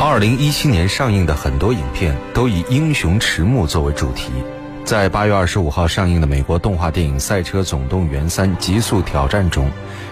[0.00, 4.30] 二零一七年上映的很多影片都以英雄迟暮作为主题。
[4.84, 9.68] 在八月二十五号上映的美国动画电影《赛车总动员三：极速挑战》中，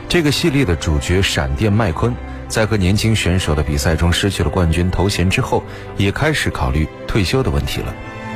[0.09, 2.13] 这个系列的主角闪电麦昆，
[2.49, 5.63] 在和年轻选手的比赛中失去了冠军头衔之后，
[5.97, 7.95] 也开始考虑退休的问题了。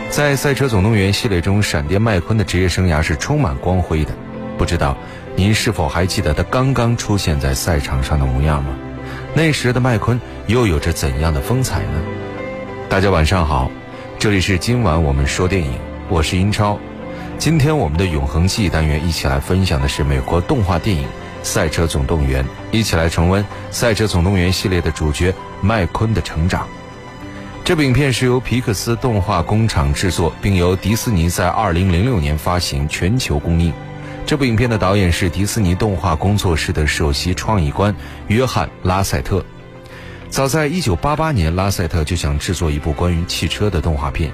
[0.09, 4.12] 在《赛车总动员》系列中，闪电麦昆的职业生涯是充满光辉的。
[4.57, 4.96] 不知道
[5.35, 8.71] 您是否还记得他刚刚出现在赛场上的模样吗？
[9.33, 12.03] 那时的麦昆又有着怎样的风采呢？
[12.89, 13.70] 大家晚上好，
[14.19, 16.77] 这里是今晚我们说电影，我是英超。
[17.39, 21.05] 今天我们的永恒记忆单元一起来分享的是美国动画电影
[21.45, 26.67] 《赛车总动员》，一起来重温《赛车总动员》系列的主角麦昆的成长。
[27.65, 33.73] 这部影片是由皮克斯动画工厂制作，并由迪士尼在2006年发行，全球公映。
[34.30, 37.97] 这部影片的导演是迪士尼动画工作室的首席创意官
[38.29, 39.45] 约翰·拉塞特。
[40.29, 44.31] 早在1988年，拉塞特就想制作一部关于汽车的动画片，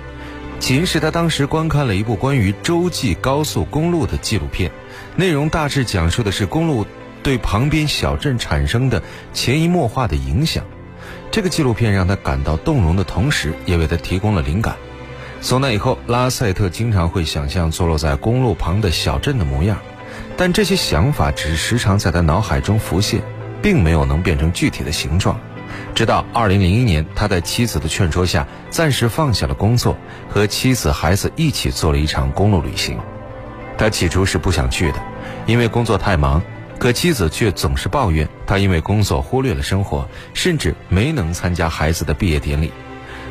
[0.61, 4.71] 起因是他当时观看了一部关于洲际高速公路的纪录片，
[5.17, 6.85] 内容大致讲述的是公路
[7.23, 9.03] 对旁边小镇产生的
[9.33, 10.63] 潜移默化的影响。
[11.31, 14.77] 这个纪录片让他感到动容的同时，也为他提供了灵感。
[15.47, 19.79] 从那以后，拉塞特经常会想象坐落在公路旁的小镇的模样，
[20.37, 23.23] 但这些想法只是时常在他脑海中浮现，
[23.63, 25.39] 并没有能变成具体的形状。
[25.95, 29.97] 直到2001年，他在妻子的劝说下，暂时放下了工作，
[30.29, 32.99] 和妻子、孩子一起做了一场公路旅行。
[33.79, 34.99] 他起初是不想去的，
[35.47, 36.43] 因为工作太忙，
[36.77, 42.73] 可妻子却总是抱怨他因为工作忽略了生活，甚至没能参加孩子的毕业典礼。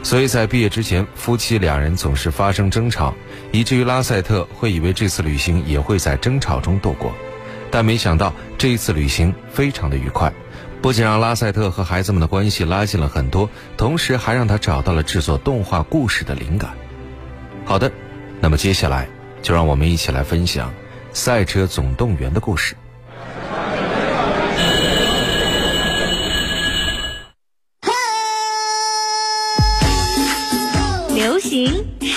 [0.06, 3.16] 所以在毕业之前，夫妻两人总是发生争吵，
[3.52, 7.12] 以至于拉塞特会以为这次旅行也会在争吵中度过。
[7.72, 10.32] 但没想到这一次旅行非常的愉快，
[10.80, 16.74] 不仅让拉塞特和孩子们的关系拉近了很多，同时还让他找到了制作动画故事的灵感。
[17.66, 17.92] 好的，
[18.40, 19.10] 那么接下来
[19.42, 20.70] 就让我们一起来分享
[21.14, 22.76] 《赛车总动员》的故事。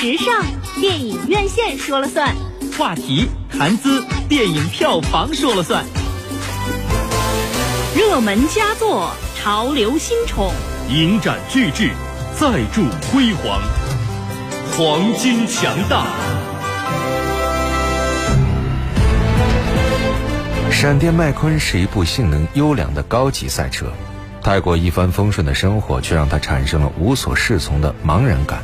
[0.01, 0.45] 时尚、
[0.81, 2.33] 电影院线说了算，
[2.79, 5.85] 话题、谈资、电影票房说了算，
[7.97, 10.53] 热门佳作、潮流新宠，
[10.89, 11.91] 影展巨制，
[12.39, 13.61] 再铸辉煌，
[14.71, 16.07] 黄金强大。
[20.71, 23.93] 闪电麦昆是一部性能优良的高级赛车，
[24.45, 28.63] 太过一帆风顺的生活却让他产生了无所适从的茫然感。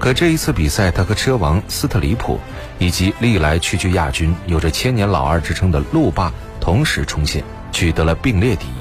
[0.00, 2.40] 可这一次比赛，他和车王斯特里普
[2.78, 8.72] 以及历来屈居亚军、有着千年老二之称的路霸同时冲线，取得了并列第一。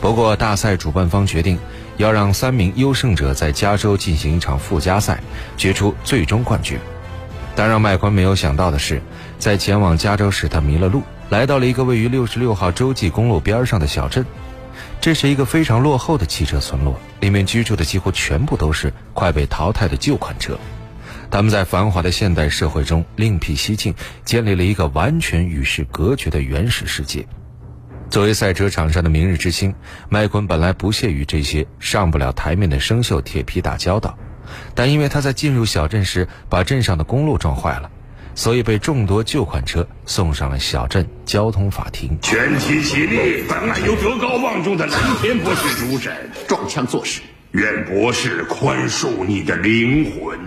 [0.00, 1.56] 不过，大赛主办方决定
[1.96, 5.20] 要让三名优胜者在加州进行一场附加赛，
[5.56, 6.76] 决出最终冠军。
[7.54, 9.00] 但让麦昆没有想到的是，
[9.38, 14.26] 在前往加州时，他迷了路，来到了一个位于六十六号洲际公路边上的小镇。
[15.00, 20.56] 这是一个非常落后的汽车村落，里面居住的几乎全部都是快被淘汰的旧款车。
[21.28, 23.92] 他们在繁华的现代社会中另辟蹊径，
[24.24, 27.26] 建立了一个完全与世隔绝的原始世界。
[28.08, 29.74] 作为赛车场上的明日之星，
[30.08, 34.16] 麦昆本来不屑与这些上不了台面的生锈铁皮打交道，
[34.72, 37.90] 但因为他在进入小镇时把镇上的公路撞坏了。
[38.36, 42.16] 所以被众多旧款车送上了小镇交通法庭。
[42.22, 43.42] 全体起立！
[43.48, 46.14] 本案由德高望重的蓝天博士主审。
[46.46, 47.20] 装腔作势。
[47.52, 50.38] 愿博士宽恕你的灵魂。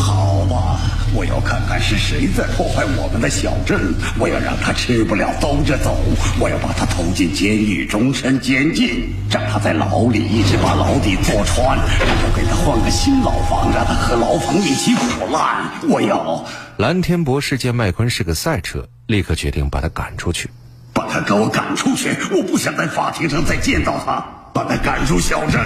[0.00, 0.80] 好吧，
[1.14, 3.78] 我要看看是谁在破坏我们的小镇。
[4.18, 6.00] 我要让他吃不了兜着走。
[6.40, 15.70] 我要把他投进监狱，终身监禁，让他在牢里一直把牢底坐穿，然后给他换个新牢房，让他和牢房一起腐烂。
[15.90, 16.42] 我要
[16.78, 20.48] 蓝天博士见麦昆是个赛车，立刻决定把他赶出去。
[20.94, 22.16] 把他给我赶出去！
[22.32, 24.24] 我不想在法庭上再见到他。
[24.52, 25.60] 把他赶出小镇。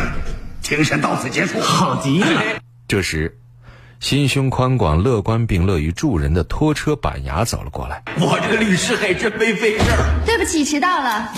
[0.62, 1.60] 庭审到此结束。
[1.60, 2.42] 好极了。
[2.88, 3.38] 这时。
[4.00, 8.02] 心胸宽广、乐观并乐于助人的拖车板牙走了过来。
[8.18, 10.20] 我这个律师还真没费事儿。
[10.26, 11.32] 对不起，迟到了。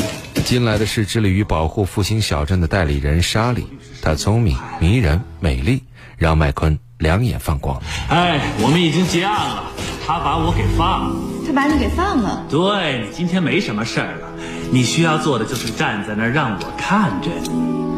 [0.44, 3.68] 进来的是致力于保护复兴小镇的代理人莎莉，
[4.02, 5.84] 她聪明、迷人、美丽，
[6.16, 7.80] 让麦昆两眼放光。
[8.08, 9.62] 哎，我们已经结案了，
[10.04, 11.16] 他把我给放了。
[11.46, 12.44] 他把你给放了？
[12.50, 14.28] 对，你今天没什么事儿了，
[14.70, 17.50] 你需要做的就是站在那儿让我看着你。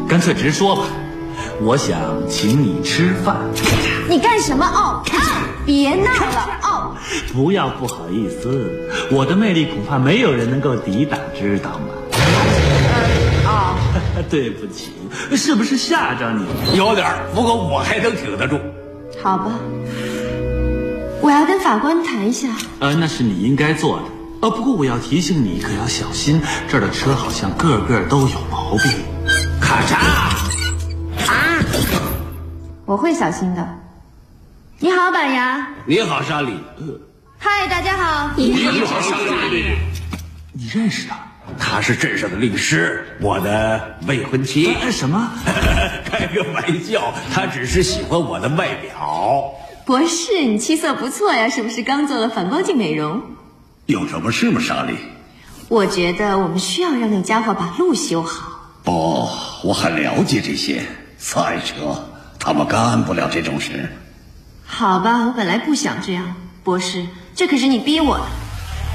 [0.07, 0.83] 干脆直说吧。
[1.61, 1.99] 我想
[2.29, 3.35] 请你吃饭，
[4.09, 5.03] 你干什么哦？
[5.65, 6.95] 别闹了哦！
[7.33, 8.71] 不要不好意思，
[9.11, 11.85] 我的魅力恐怕没有人能够抵挡，知道吗？
[13.45, 13.75] 哦。
[14.29, 14.91] 对不起，
[15.35, 16.75] 是不是吓着你了？
[16.75, 18.57] 有点儿，不过我还能挺得住。
[19.21, 19.51] 好吧，
[21.21, 22.47] 我要跟法官谈一下。
[22.79, 24.03] 呃，那是你应该做的。
[24.41, 28.91] 呃，不过我要提醒你，可要小心，这儿的车好像个个都有毛病。
[29.59, 29.95] 咔嚓！
[31.27, 31.59] 啊
[32.85, 33.67] 我会小心的。
[34.79, 35.67] 你好，板牙。
[35.85, 36.53] 你好，莎莉。
[37.37, 38.31] 嗨，大家好。
[38.37, 38.53] 你
[38.85, 39.17] 好，莎
[39.51, 39.77] 莉。
[40.53, 41.17] 你认识他？
[41.57, 44.73] 他是镇上的律师，我的未婚妻。
[44.81, 45.31] 呃什么？
[46.09, 49.51] 开个玩笑，他只是喜欢我的外表。
[49.89, 53.23] 博士，你气色不错呀，是不是刚做了反光镜美容？
[53.87, 54.93] 有什么事吗，莎莉？
[55.67, 58.51] 我觉得我们需要让那家伙把路修好。
[58.83, 59.27] 不，
[59.63, 60.83] 我很了解这些
[61.17, 62.07] 赛车，
[62.39, 63.89] 他们干不了这种事。
[64.63, 68.25] 好吧，我本来不想这样，博士，这可是你逼我的。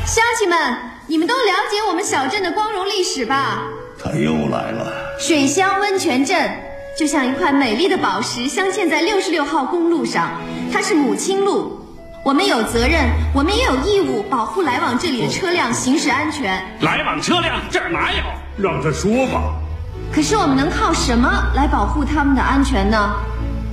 [0.07, 3.65] 乡亲们，你们都了解我们小镇的光荣历史吧？
[4.01, 4.93] 他又来了。
[5.19, 6.53] 水乡温泉镇
[6.97, 10.31] 就像一块美丽的宝石，镶嵌在六十六号公路上，
[10.73, 11.81] 它是母亲路。
[12.25, 16.65] 我们有责任，我们也有义务保护来往这里的车辆行驶安全。
[16.81, 18.23] 来往车辆这儿哪有？
[18.57, 19.43] 让他说吧。
[20.13, 23.11] 可是我们能靠什么来保护他们的安全呢？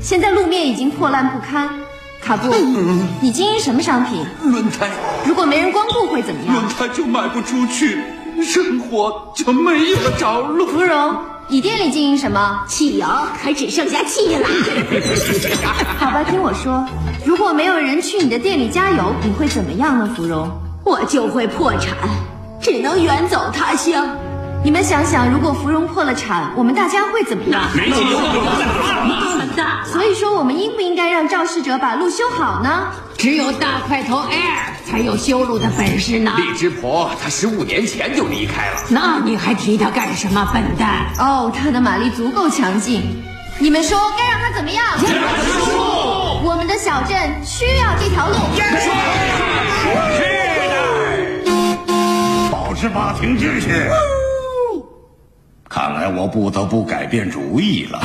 [0.02, 1.70] 现在路面已经破烂不堪。
[2.24, 2.52] 卡布，
[3.22, 4.26] 你经营什么商品？
[4.44, 4.90] 轮胎，
[5.26, 6.68] 如果没人光顾会怎么样轮？
[6.70, 8.00] 胎就卖不出去，
[8.44, 10.68] 生活就没有了着落。
[10.68, 11.16] 芙蓉，
[11.48, 12.64] 你店里经营什么？
[12.68, 13.06] 汽油
[13.44, 14.48] 可只剩下气了。
[16.00, 16.86] 好吧，听我说，
[17.26, 20.10] 如果没有人去你的店里加油，你会怎么样呢？
[20.16, 20.50] 芙蓉，
[20.86, 21.98] 我就会破产，
[22.62, 24.08] 只能远走他乡。
[24.64, 27.64] 你们想想，如果芙蓉破了产，我们大家会怎么样？
[27.76, 28.68] 没汽油就不干
[29.08, 32.90] 那么大，所以说，我们应不应该让肇事者把路修好呢？
[33.18, 36.34] 只有大块头 Air 才有修路的本事呢。
[36.38, 38.84] 荔枝婆，她十五年前就离开了。
[38.90, 41.08] 那你还提她干什么，笨蛋？
[41.18, 43.24] 哦，她的马力足够强劲。
[43.58, 44.86] 你们说该让她怎么样？
[46.44, 48.36] 我们的小镇需要这条路。
[52.52, 53.70] 保持法庭秩序。
[55.74, 58.02] 看来我不得不改变主意了。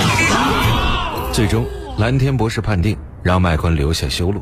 [1.33, 1.67] 最终，
[1.99, 4.41] 蓝天博士判定让麦昆留下修路。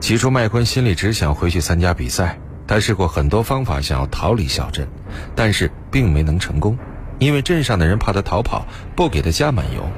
[0.00, 2.36] 起初，麦昆心里只想回去参加比赛。
[2.66, 4.88] 他试过很多方法想要逃离小镇，
[5.36, 6.76] 但是并没能成功，
[7.20, 8.66] 因为镇上的人怕他逃跑，
[8.96, 9.88] 不给他加满油。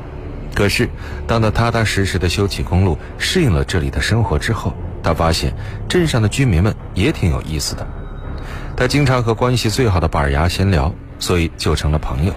[0.55, 0.91] 可是，
[1.26, 5.55] 当他踏踏实实的修起公路，适应了这里的生活之后，他发现
[5.88, 7.87] 镇上的居民们也挺有意思的。
[8.76, 12.34] 他经常和关系最好的板牙闲聊，所以就成了朋友。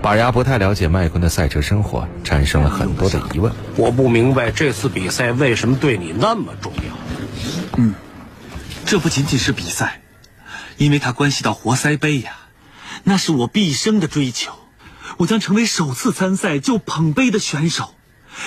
[0.00, 3.52] 板牙不太了解麦昆的赛车生活，产生了很多的疑问。
[3.76, 7.76] 我不明白这次比赛为什么对你那么重要。
[7.76, 7.94] 嗯
[8.84, 10.00] 这不仅仅是比赛，
[10.76, 12.32] 因为它关系到活塞杯呀，
[13.04, 14.52] 那是我毕生的追求。
[15.18, 17.94] 我将成为首次参赛就捧杯的选手，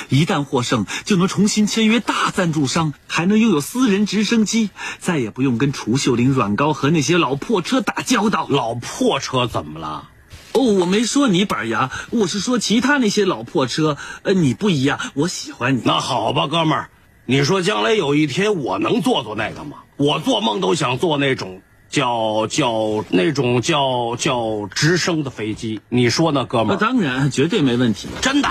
[0.10, 8.48] 一旦获胜，就能重新签约大赞助商，还能拥有私人直升机，再也不用跟楚秀玲、阮高和那些老破车打交道。
[8.50, 10.10] 老破车怎么了？
[10.54, 13.98] 哦，我没说你板牙，我是说其他那些老破车。
[14.24, 15.82] 呃，你不一样，我喜欢你。
[15.86, 16.90] 那好吧，哥们儿，
[17.26, 19.78] 你说将来有一天我能坐坐那个吗？
[19.96, 26.88] 我做梦都想坐那种叫叫那种叫叫直升的飞机，你说呢，哥们儿那？
[26.88, 28.10] 当然，绝对没问题。
[28.22, 28.50] 真的，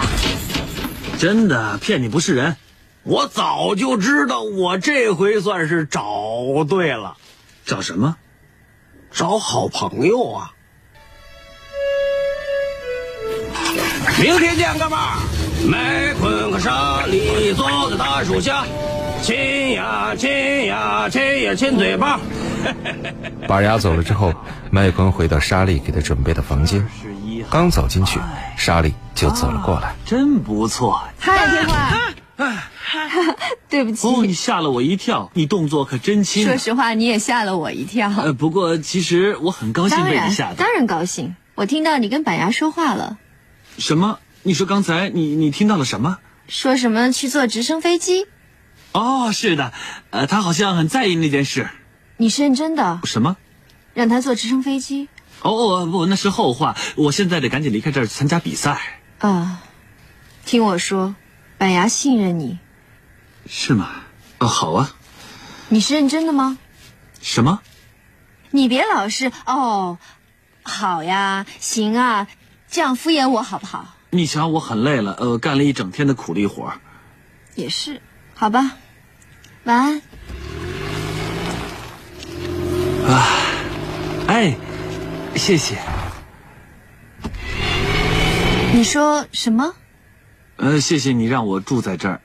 [1.21, 2.57] 真的，骗你不是人。
[3.03, 7.19] 我早就知道，我这回算是找对了，
[7.67, 8.17] 找什么？
[9.13, 10.53] 找好朋友啊！
[14.19, 15.19] 明天见，哥们儿。
[15.69, 18.65] 麦昆和莎莉坐在大树下，
[19.21, 22.19] 亲呀亲呀亲呀亲嘴巴。
[23.47, 24.33] 板牙走了之后，
[24.71, 26.83] 麦昆回到莎莉给他准备的房间，
[27.49, 28.21] 刚走进去，
[28.57, 29.95] 莎莉就走了过来。
[30.05, 31.03] 真不错。
[31.19, 31.97] 嗨，天花。
[33.69, 36.45] 对不起，哦，你吓了我一跳，你动作可真轻。
[36.47, 38.11] 说实话，你也吓了我一跳。
[38.17, 40.65] 呃，不过其实我很高兴被你吓，到。
[40.65, 41.37] 当然高兴。
[41.55, 43.19] 我听到你跟板牙说话了，
[43.79, 44.19] 什么？
[44.43, 46.19] 你说刚才你你听到了什么？
[46.49, 48.27] 说什么去坐直升飞机？
[48.93, 49.73] 哦，是的，
[50.09, 51.69] 呃，他好像很在意那件事。
[52.17, 53.01] 你是认真的？
[53.05, 53.37] 什么？
[53.93, 55.09] 让他坐直升飞机？
[55.43, 56.77] 哦哦不，那是后话。
[56.97, 59.01] 我现在得赶紧离开这儿参加比赛。
[59.19, 59.63] 啊，
[60.45, 61.15] 听我说，
[61.59, 62.59] 板牙信任你，
[63.47, 63.91] 是吗？
[64.39, 64.95] 哦，好啊。
[65.69, 66.59] 你是认真的吗？
[67.21, 67.61] 什么？
[68.51, 69.99] 你别老是哦，
[70.63, 72.27] 好呀，行啊，
[72.69, 73.95] 这样敷衍我好不好？
[74.11, 76.73] 你瞧，我很累了，呃，干了一整天的苦力活。
[77.55, 78.03] 也是，
[78.35, 78.73] 好吧，
[79.65, 80.03] 晚安。
[83.07, 83.29] 啊
[84.27, 84.57] 哎，
[85.37, 85.79] 谢谢。
[88.73, 89.75] 你说什么？
[90.57, 92.21] 呃，谢谢你让我住在这儿，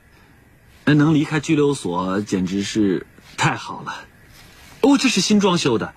[0.84, 3.08] 能离开拘留所简直是
[3.38, 4.06] 太好了。
[4.82, 5.94] 哦，这是新装修的。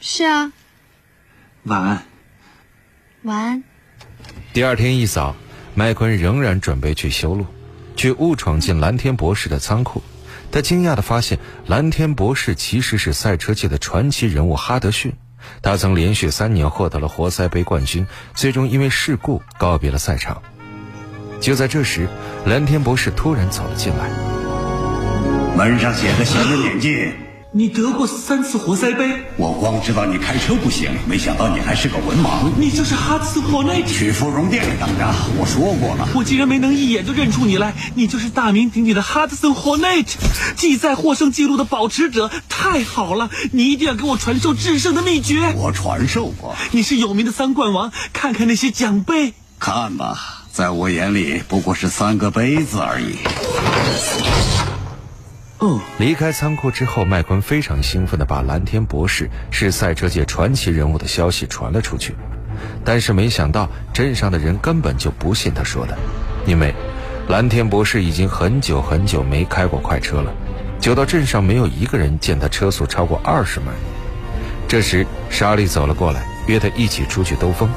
[0.00, 0.52] 是啊。
[1.62, 2.04] 晚安。
[3.22, 3.64] 晚安。
[4.52, 5.34] 第二天一早，
[5.74, 7.46] 麦昆仍然准备去修路，
[7.96, 10.02] 却误闯进蓝天博士的仓库。
[10.52, 15.14] 他惊讶地发现，蓝天博士其实是赛车界的传奇人物哈德逊。
[15.62, 20.42] 他曾连续三年获得了活塞杯冠军，最终因为事故告别了赛场。
[21.40, 22.08] 就在这时，
[22.46, 24.08] 蓝天博士突然走了进来。
[25.56, 27.12] 门上写的什么年纪？
[27.56, 29.22] 你得过三次活塞杯？
[29.36, 32.50] 我光知道你开车不行，没想到你还是个文盲。
[32.58, 33.88] 你就是哈茨霍内特。
[33.90, 36.08] 去芙蓉店里等着，我说过了。
[36.16, 40.18] 我竟然没能一眼就认出你来，你就是大名鼎鼎的哈德森霍内特，
[40.56, 42.28] 记载获胜记录的保持者。
[42.48, 45.54] 太好了，你一定要给我传授制胜的秘诀。
[45.56, 46.56] 我传授过。
[46.72, 49.32] 你是有名的三冠王，看看那些奖杯。
[49.60, 53.14] 看吧，在我眼里不过是三个杯子而已。
[55.98, 62.14] 离开仓库之后，麦昆非常兴奋地把蓝天博士是赛车界传奇人物的消息传了出去。
[62.84, 65.96] 但是没想到，镇上的人根本就不信他说的，
[66.46, 66.74] 因为
[67.28, 70.32] 蓝天博士已经很久很久没开过快车了，
[70.80, 73.66] 久到镇上没有一个人见他车速超过二十迈。
[74.68, 77.68] 这时，莎莉走了过来，约他一起出去兜风。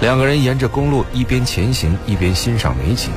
[0.00, 3.10] 两个人沿着公路一边前行，一边欣赏美景。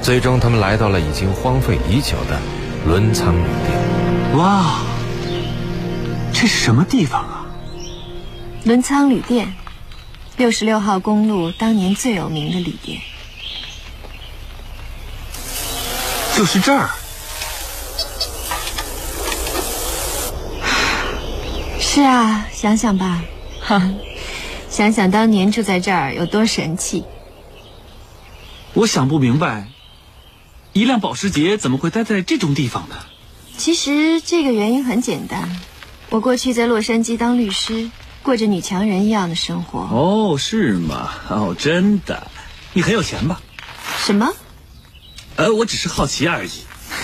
[0.00, 2.63] 最终，他们来到了已经荒废已久的。
[2.86, 4.80] 轮仓旅店，哇，
[6.34, 7.46] 这是什么地方啊？
[8.64, 9.54] 轮仓旅店，
[10.36, 13.00] 六十六号公路当年最有名的旅店，
[16.36, 16.90] 就是这儿。
[21.80, 23.22] 是啊，想想吧，
[23.62, 23.90] 哈，
[24.68, 27.04] 想想当年住在这儿有多神气。
[28.74, 29.68] 我想不明白。
[30.74, 32.96] 一辆保时捷怎么会待在这种地方呢？
[33.56, 35.48] 其实这个原因很简单，
[36.10, 37.88] 我过去在洛杉矶当律师，
[38.24, 39.78] 过着女强人一样的生活。
[39.92, 41.10] 哦，是吗？
[41.28, 42.26] 哦，真的，
[42.72, 43.40] 你很有钱吧？
[43.98, 44.32] 什么？
[45.36, 46.50] 呃，我只是好奇而已。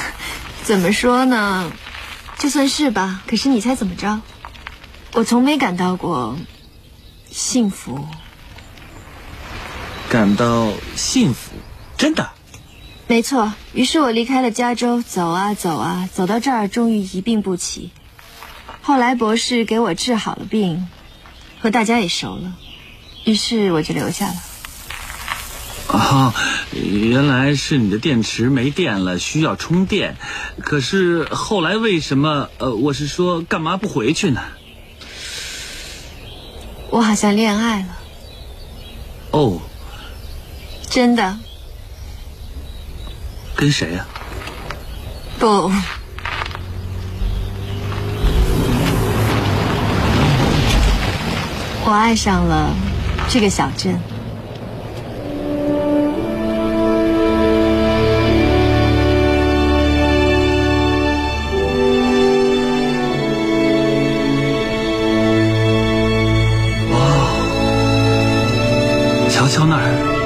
[0.65, 1.71] 怎么说呢？
[2.39, 3.23] 就算是吧。
[3.29, 4.21] 可是你猜怎么着？
[5.13, 6.37] 我从没感到过
[7.31, 8.05] 幸福。
[10.09, 11.53] 感到幸福？
[11.97, 12.29] 真的？
[13.11, 17.91] 没错，于是我离开了加州，走啊走啊，走到这儿，终于一病不起。
[18.83, 20.89] 后来博士给我治好了病，
[21.61, 22.53] 和大家也熟了，
[23.25, 24.35] 于是我就留下了。
[25.89, 26.33] 哦，
[26.73, 30.17] 原来是你的电池没电了，需要充电。
[30.61, 32.49] 可是后来为什么？
[32.59, 34.41] 呃，我是说，干嘛不回去呢？
[36.91, 37.89] 我好像恋爱了。
[39.33, 39.61] 哦，
[40.89, 41.37] 真的。
[43.61, 44.07] 跟谁呀？
[45.39, 45.71] 不，
[51.85, 52.75] 我爱上了
[53.29, 54.01] 这个小镇。
[66.91, 66.99] 哇，
[69.29, 70.20] 瞧瞧那儿。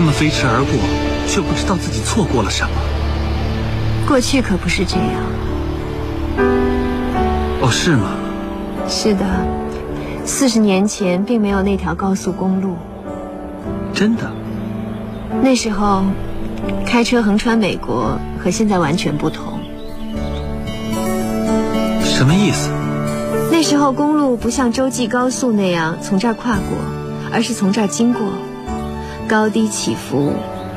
[0.00, 0.72] 他们飞驰而过，
[1.28, 2.70] 却不知道自己错过了什么。
[4.08, 5.06] 过去可不是这样。
[7.60, 8.12] 哦，是吗？
[8.88, 9.26] 是的，
[10.24, 12.76] 四十年前并没有那条高速公路。
[13.92, 14.32] 真的？
[15.42, 16.02] 那时候，
[16.86, 19.60] 开车横穿美国和现在完全不同。
[22.02, 22.70] 什么意思？
[23.52, 26.78] 那时候公路不像洲际高速那样从这儿跨过，
[27.30, 28.22] 而是从这儿经过。
[29.30, 30.32] 高低起伏，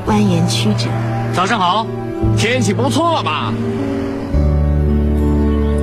[0.06, 0.86] 蜿蜒曲折。
[1.34, 1.84] 早上好，
[2.38, 3.52] 天气不错吧？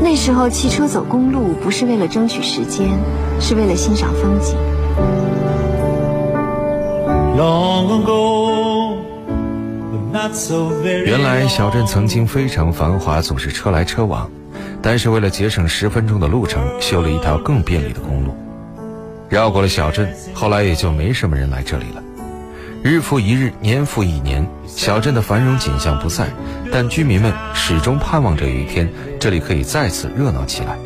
[0.01, 2.87] 那时候汽车走公路不是为了争取时间，
[3.41, 4.55] 是为了欣赏风景。
[11.05, 14.31] 原来小镇曾经非常繁华，总是车来车往，
[14.81, 18.33] 但是为了节省十分钟的路程，修了一条更便利的公路，
[19.27, 22.01] 绕过了小镇，后来也就没什么人来这里了。
[22.83, 26.27] 日复一日，年复一年，小镇的繁荣景象不在，
[26.71, 30.79] 但居民们始终盼望着有一天，这里可以再次热闹起来。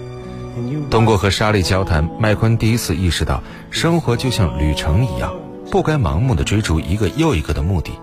[0.91, 5.33] 通过和莎莉交谈，麦昆第一次意识到，生活就像旅程一样，
[5.71, 7.93] 不该盲目的追逐一个又一个的目的，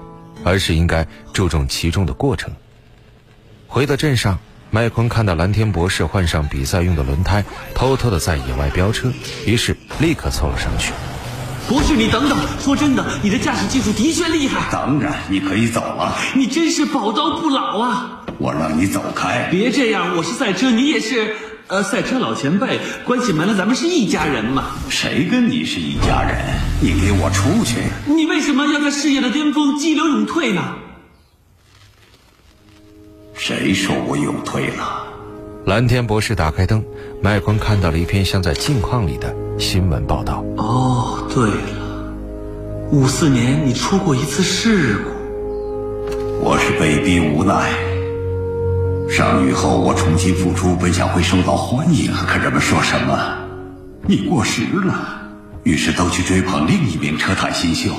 [0.42, 2.50] 而是应该注重其中的过程。
[3.68, 4.38] 回到镇上，
[4.70, 7.44] 麦昆看到蓝天博士换上比赛用的轮胎，
[7.74, 9.12] 偷偷的在野外飙车，
[9.44, 10.94] 于是立刻凑了上去。
[11.68, 14.68] 博士，你等等，说真的，你的驾驶技术的确厉害。
[14.70, 16.14] 当然，你可以走了。
[16.34, 18.20] 你真是宝刀不老啊！
[18.38, 19.48] 我让你走开。
[19.50, 21.34] 别这样，我是赛车，你也是，
[21.68, 24.64] 呃，赛车老前辈，关起门来咱们是一家人嘛。
[24.88, 26.36] 谁跟你是一家人？
[26.80, 27.78] 你给我出去！
[28.06, 30.62] 你为什么要在事业的巅峰激流勇退呢？
[33.34, 35.06] 谁说我勇退了？
[35.64, 36.84] 蓝天博士打开灯，
[37.22, 40.44] 麦昆看到了一片像在镜框里的新闻报道。
[40.56, 42.12] 哦，对了，
[42.90, 45.10] 五四年你出过一次事故。
[46.42, 47.70] 我是被逼无奈。
[49.08, 53.16] 上狱后，我重新复出，本想会受到欢迎，可人们说什么？
[54.04, 55.22] 你过时了。
[55.62, 57.92] 于是都去追捧另一名车坛新秀。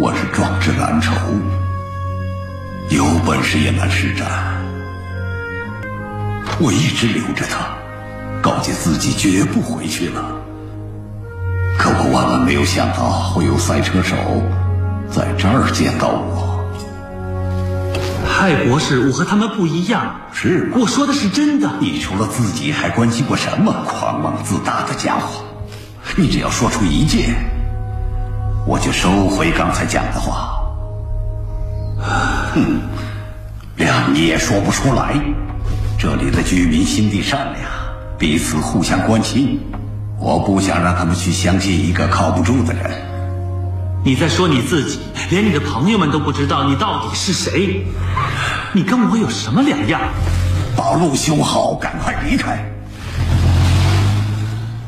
[0.00, 1.12] 我是壮志难酬，
[2.90, 4.26] 有本事也难施展。
[6.58, 7.75] 我一直留着他，
[8.46, 10.22] 告诫自己绝不回去了。
[11.76, 14.14] 可我万万没有想到会有赛车手
[15.10, 16.64] 在这儿见到我。
[18.24, 20.14] 泰，博士，我和他们不一样。
[20.32, 20.76] 是吗？
[20.78, 21.68] 我说的是真的。
[21.80, 23.74] 你除了自己还关心过什么？
[23.84, 25.42] 狂妄自大的家伙！
[26.14, 27.34] 你只要说出一件，
[28.64, 30.54] 我就收回刚才讲的话。
[32.54, 32.78] 哼，
[33.74, 35.20] 连你也说不出来。
[35.98, 37.64] 这里的居民心地善良，
[38.18, 39.60] 彼此互相关心。
[40.18, 42.90] 我不想让他们去相信一个靠不住的人。
[44.04, 47.84] 你在说你自己，连你的朋友们都不知道你到底是谁。
[48.72, 50.00] 你跟我有什么两样？
[50.76, 52.64] 把路修好，赶快离开。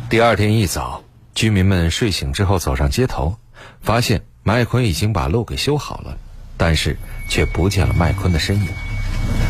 [0.08, 1.02] 第二天一早。
[1.34, 3.36] 居民们睡醒之后走上街头，
[3.80, 6.16] 发现麦昆已经把路给修好了，
[6.56, 6.96] 但是
[7.28, 8.66] 却不见了麦昆的身影。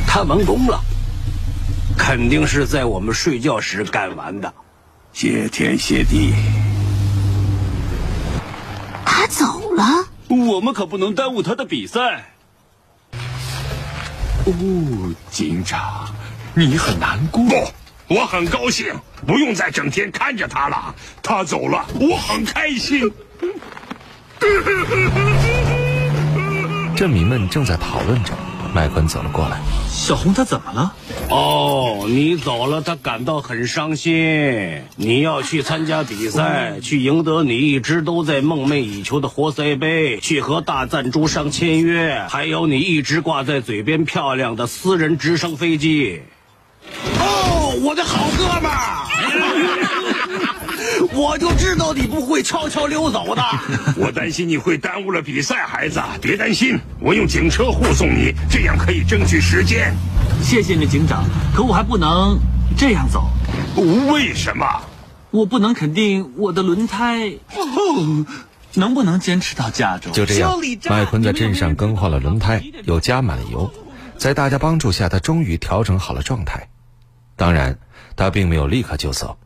[0.06, 0.78] 他完工了，
[1.98, 4.54] 肯定是在我们睡觉时干完的。
[5.12, 6.32] 谢天谢地，
[9.04, 12.32] 他走了，我们可不能耽误他的比赛。
[14.46, 16.08] 哦，警长，
[16.54, 17.44] 你很难过。
[18.08, 18.94] 我很高兴，
[19.26, 20.94] 不用再整天看着他了。
[21.22, 23.12] 他走了，我很开心。
[26.96, 28.32] 镇民们正在讨论着，
[28.74, 29.60] 麦昆走了过来。
[29.88, 30.92] 小红，她怎么了？
[31.30, 34.82] 哦，你走了，他感到很伤心。
[34.96, 46.22] 你要去参加比赛，去赢得你一直都在梦寐以求的活塞杯，去和大赞助商签约，还有你一直挂在嘴边漂亮的私人直升飞机。
[47.18, 49.04] 哦我的好哥们儿，
[51.18, 53.42] 我就知道你不会悄悄溜走的。
[53.98, 59.92] 我担心你会耽误了比赛，孩子，别担心，我用警车护送你，这样可以争取时间。
[60.40, 61.24] 谢谢你，警长。
[61.52, 62.38] 可我还不能
[62.76, 63.28] 这样走。
[64.12, 64.64] 为什么？
[65.32, 67.32] 我不能肯定我的轮胎
[68.74, 70.12] 能不能坚持到加州。
[70.12, 70.56] 就这样，
[70.88, 73.72] 麦昆在镇上更换了轮胎，又加满了油，
[74.16, 76.68] 在大家帮助下，他终于调整好了状态。
[77.34, 77.76] 当然，
[78.14, 79.36] 他并没有立刻就走，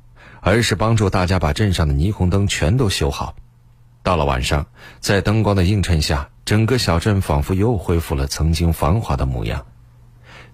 [0.44, 3.36] 而是帮助大家把镇上的霓虹灯全都修好。
[4.02, 4.66] 到了晚上，
[4.98, 9.64] 在灯光的映衬下，整个小镇仿佛又恢复了曾经繁华的模样。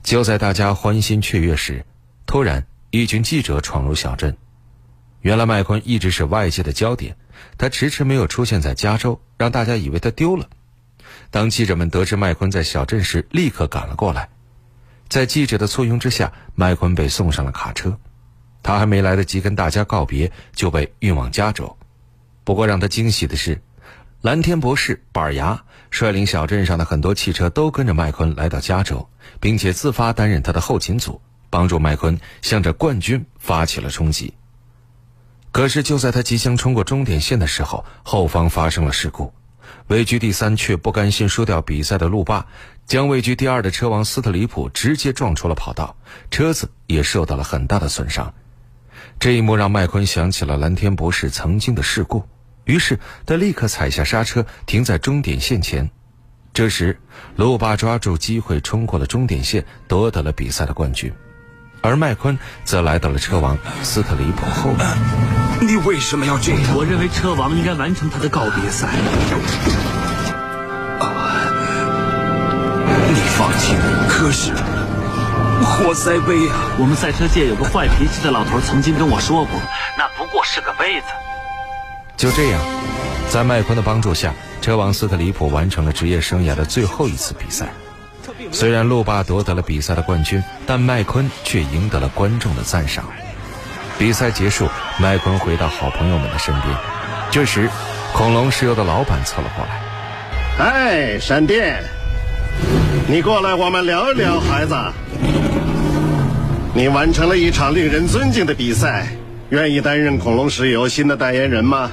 [0.03, 1.87] 就在大家欢欣雀跃时，
[2.27, 4.37] 突然一群记者闯入小镇。
[5.22, 7.16] 原来麦昆一直是外界的焦点，
[7.57, 10.51] 他迟迟没有出现在加州，让大家以为他丢了。
[11.31, 14.29] 当记者们得知麦昆在小镇时，立刻赶了过来。
[15.09, 17.98] 在记者的簇拥之下，麦昆被送上了卡车。
[18.62, 21.77] 他还没来得及跟大家告别，就被运往加州。
[22.44, 23.61] 不过让他惊喜的是，
[24.21, 29.09] 蓝天博士、板牙率领小镇上的很多汽车都跟着麦昆来到加州，
[29.40, 34.35] 并且自发担任他的后勤组，帮助麦昆向着冠军发起了冲击。
[35.51, 39.33] 可是就在他即将冲过终点线的时候，后方发生了事故。
[39.88, 42.47] 位居第三却不甘心输掉比赛的路霸，
[42.87, 45.97] 将位居第二的车王斯特里普直接撞出了跑道，
[46.31, 48.33] 车子也受到了很大的损伤。
[49.20, 52.22] 这一幕让麦昆想起了蓝天博士曾经的事故，
[52.64, 55.90] 于是他立刻踩下刹车，停在终点线前。
[56.54, 56.96] 这时，
[57.35, 61.12] 路霸抓住机会冲过了终点线，夺得了比赛的冠军。
[61.83, 64.87] 而麦昆则来到了车王斯特里普后面。
[65.61, 66.61] 你为什么要这样？
[66.76, 68.88] 我认为车王应该完成他的告别赛。
[73.11, 74.52] 你放弃了，可是
[75.64, 76.77] 活塞杯啊！
[76.79, 79.61] 我们赛车界有个坏脾气的老头曾经跟我说过，
[79.97, 81.07] 那不过是个杯子。
[82.16, 82.61] 就这样，
[83.31, 87.68] 在麦昆的帮助下，车王斯特里普完成了职业生涯的最后一次比赛。
[88.53, 93.05] 虽然路霸夺得了比赛的冠军，但麦昆却赢得了观众的赞赏。
[93.99, 94.68] 比赛结束，
[94.99, 96.75] 麦昆回到好朋友们的身边，
[97.31, 97.68] 这时，
[98.12, 100.64] 恐龙石油的老板凑了过来。
[100.64, 101.83] 哎，闪电，
[103.11, 104.75] 你过来，我们聊一聊，孩子。
[106.75, 109.07] 你完成了一场令人尊敬的比赛，
[109.49, 111.90] 愿意担任恐龙石油新的代言人吗？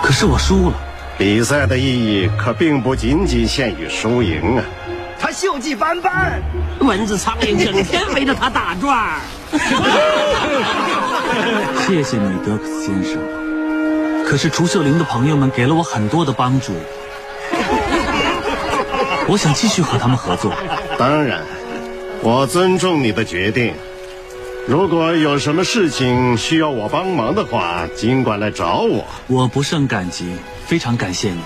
[0.00, 0.74] 可是我输了。
[1.18, 4.64] 比赛的意义可并不仅仅限于输赢啊！
[5.18, 6.40] 他锈迹斑斑，
[6.78, 9.20] 蚊子苍蝇整天围着他打转。
[11.88, 13.41] 谢谢你，德克斯先生。
[14.32, 16.72] 可是除秀玲的朋友们给了我很多的帮助，
[19.28, 20.54] 我想继续和他们合作。
[20.98, 21.42] 当然，
[22.22, 23.74] 我尊重你的决定。
[24.66, 29.04] 如果有什么事情需要我帮忙的话，尽管来找我。
[29.26, 31.42] 我不胜感激，非常感谢你。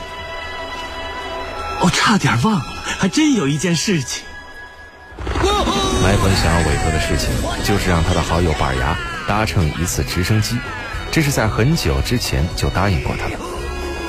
[1.81, 2.65] 哦，差点忘了，
[3.01, 4.23] 还真有一件事情。
[6.05, 7.31] 麦昆想要委托的事情，
[7.65, 8.97] 就是让他的好友板牙
[9.27, 10.57] 搭乘一次直升机，
[11.17, 13.39] 这是在很久之前就答应过他的。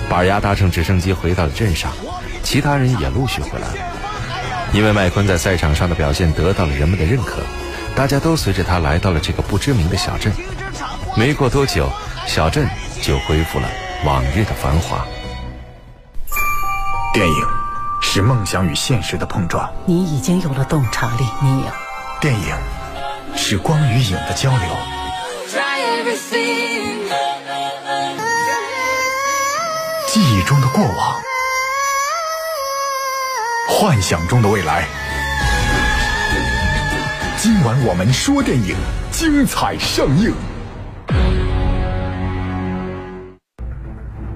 [0.09, 1.93] 板牙搭乘直升机回到了镇上，
[2.43, 3.75] 其他人也陆续回来了。
[4.73, 7.41] 因为麦昆在赛场上的表现得到了人们的认可。
[7.95, 10.33] 大家都随着他来到了这个不知名的小镇。
[11.15, 11.89] 没过多久，
[12.25, 12.67] 小镇
[13.01, 13.69] 就恢复了
[14.03, 15.05] 往日的繁华。
[17.13, 17.47] 电影
[18.01, 19.71] 是梦想与现实的碰撞。
[19.85, 21.73] 你已经有了洞察力，你呀。
[22.19, 22.53] 电影
[23.37, 24.96] 是光与影的交流。
[30.07, 31.21] 记忆中的过往，
[33.67, 34.87] 幻想中的未来。
[37.37, 38.75] 今晚我们说电影，
[39.11, 40.31] 精彩上映。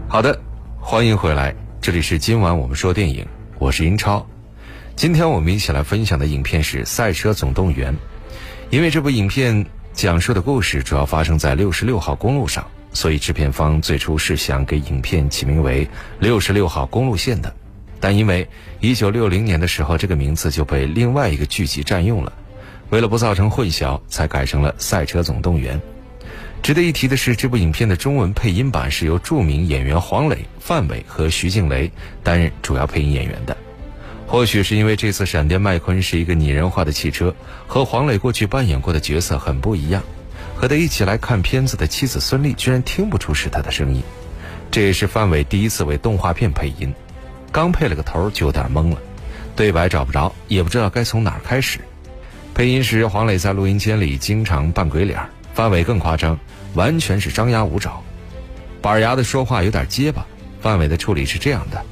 [0.09, 0.41] 好的，
[0.79, 3.27] 欢迎回来，这里是今晚我们说电影，
[3.59, 4.25] 我是英超。
[4.95, 7.93] 今天我们一起来分享的影片是《赛车总动员》，
[8.71, 15.85] 因为这部影片讲述的故事主要发生在六十六号公路上，所以制片方最初是想给影片起名为
[16.19, 17.53] 《六十六号公路线》的，
[17.99, 18.47] 但因为
[18.79, 22.33] 一九六零年的时候这个名字就被另外一个剧集占用了。
[22.89, 25.77] 为了不造成混淆，才改成了《赛车总动员》。
[26.63, 31.91] 值得一提的是，这部影片的中文配音版是由著名演员黄磊、范伟和徐静蕾
[32.23, 33.55] 担任主要配音演员的。
[34.31, 37.35] 或许是因为这次闪电麦昆是一个拟人化的汽车，
[37.67, 40.01] 和黄磊过去扮演过的角色很不一样。
[40.55, 44.01] 和他一起来看片子的妻子孙俪居然听不出是他的声音。
[44.71, 46.93] 这也是范伟第一次为动画片配音，
[47.51, 48.97] 刚配了个头就有点懵了，
[49.53, 51.81] 对白找不着，也不知道该从哪儿开始。
[52.53, 55.19] 配音时，黄磊在录音间里经常扮鬼脸，
[55.53, 56.39] 范伟更夸张，
[56.73, 58.01] 完全是张牙舞爪。
[58.81, 60.25] 板牙的说话有点结巴，
[60.61, 61.83] 范伟的处理是这样的：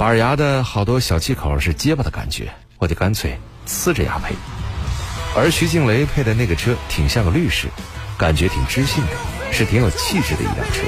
[0.00, 4.34] 板牙的好多小气口是结巴的感觉，我就干脆呲着牙配。
[5.36, 7.68] 而徐静蕾配的那个车挺像个律师，
[8.16, 10.86] 感觉挺知性的，是挺有气质的一辆车。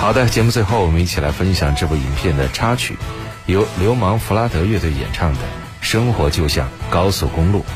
[0.00, 2.96] 好的，节目最后我们一起来分享这部影片的插曲，
[3.44, 5.40] 由流氓弗拉德乐队演唱的。
[5.82, 7.66] 生活就像高速公路，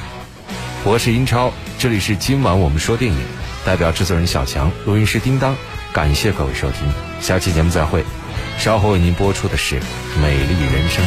[0.85, 3.21] 我是英超，这里是今晚我们说电影，
[3.67, 5.55] 代表制作人小强，录音师叮当，
[5.93, 8.03] 感谢各位收听，下期节目再会。
[8.63, 9.75] 稍后为您播出的是
[10.23, 11.05] 《美丽人生》。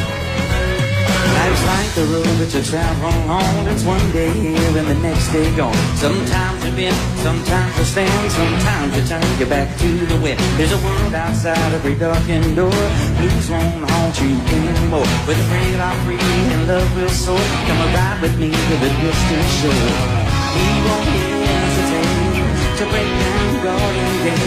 [22.78, 24.40] To break down garden gate.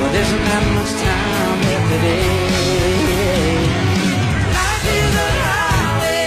[0.00, 3.07] Well, there's not much time left today.